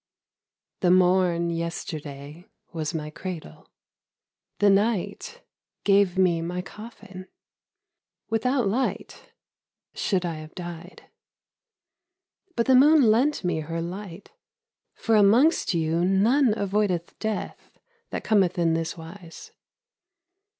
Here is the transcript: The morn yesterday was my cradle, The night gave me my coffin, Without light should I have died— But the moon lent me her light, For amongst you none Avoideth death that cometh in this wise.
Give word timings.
The 0.79 0.89
morn 0.89 1.51
yesterday 1.51 2.47
was 2.73 2.91
my 2.95 3.11
cradle, 3.11 3.69
The 4.57 4.71
night 4.71 5.43
gave 5.83 6.17
me 6.17 6.41
my 6.41 6.63
coffin, 6.63 7.27
Without 8.27 8.67
light 8.67 9.31
should 9.93 10.25
I 10.25 10.37
have 10.37 10.55
died— 10.55 11.03
But 12.55 12.65
the 12.65 12.73
moon 12.73 13.11
lent 13.11 13.43
me 13.43 13.59
her 13.59 13.79
light, 13.79 14.31
For 14.95 15.15
amongst 15.15 15.75
you 15.75 16.03
none 16.03 16.55
Avoideth 16.57 17.13
death 17.19 17.77
that 18.09 18.23
cometh 18.23 18.57
in 18.57 18.73
this 18.73 18.97
wise. 18.97 19.51